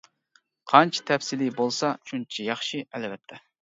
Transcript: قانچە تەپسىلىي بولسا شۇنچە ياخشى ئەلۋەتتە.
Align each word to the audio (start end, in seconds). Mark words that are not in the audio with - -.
قانچە 0.73 1.03
تەپسىلىي 1.11 1.53
بولسا 1.61 1.95
شۇنچە 2.11 2.51
ياخشى 2.53 2.87
ئەلۋەتتە. 2.91 3.45